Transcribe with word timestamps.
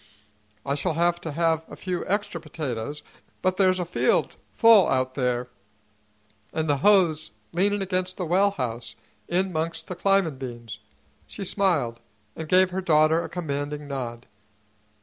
I 0.65 0.73
shall 0.73 0.95
have 0.95 1.21
to 1.21 1.31
have 1.31 1.63
a 1.69 1.75
few 1.75 2.03
extra 2.07 2.41
potatoes, 2.41 3.03
but 3.43 3.57
there's 3.57 3.79
a 3.79 3.85
field 3.85 4.35
full 4.51 4.89
out 4.89 5.13
there, 5.13 5.47
an' 6.51 6.65
the 6.65 6.77
hoe's 6.77 7.33
leanin' 7.51 7.83
against 7.83 8.17
the 8.17 8.25
well 8.25 8.49
house, 8.49 8.95
in 9.27 9.53
'mongst 9.53 9.85
the 9.85 9.95
climbin' 9.95 10.39
beans." 10.39 10.79
She 11.27 11.43
smiled 11.43 11.99
and 12.35 12.49
gave 12.49 12.71
her 12.71 12.81
daughter 12.81 13.23
a 13.23 13.29
commanding 13.29 13.87
nod. 13.87 14.25